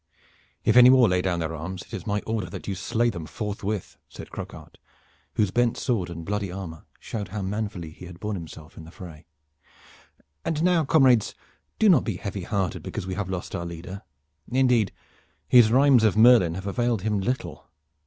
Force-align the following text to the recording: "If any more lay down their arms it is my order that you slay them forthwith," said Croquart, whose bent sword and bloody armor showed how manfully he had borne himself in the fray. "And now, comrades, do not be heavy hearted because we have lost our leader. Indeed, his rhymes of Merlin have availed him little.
"If 0.65 0.75
any 0.75 0.89
more 0.89 1.07
lay 1.07 1.21
down 1.21 1.37
their 1.39 1.53
arms 1.53 1.83
it 1.83 1.93
is 1.93 2.07
my 2.07 2.21
order 2.21 2.49
that 2.49 2.67
you 2.67 2.73
slay 2.73 3.11
them 3.11 3.27
forthwith," 3.27 3.97
said 4.09 4.31
Croquart, 4.31 4.79
whose 5.35 5.51
bent 5.51 5.77
sword 5.77 6.09
and 6.09 6.25
bloody 6.25 6.51
armor 6.51 6.87
showed 6.99 7.27
how 7.27 7.43
manfully 7.43 7.91
he 7.91 8.05
had 8.07 8.19
borne 8.19 8.35
himself 8.35 8.77
in 8.77 8.83
the 8.85 8.89
fray. 8.89 9.27
"And 10.43 10.63
now, 10.63 10.85
comrades, 10.85 11.35
do 11.77 11.87
not 11.87 12.03
be 12.03 12.15
heavy 12.17 12.41
hearted 12.41 12.81
because 12.81 13.05
we 13.05 13.13
have 13.13 13.29
lost 13.29 13.53
our 13.53 13.63
leader. 13.63 14.01
Indeed, 14.51 14.91
his 15.47 15.71
rhymes 15.71 16.03
of 16.03 16.17
Merlin 16.17 16.55
have 16.55 16.65
availed 16.65 17.03
him 17.03 17.19
little. 17.19 17.69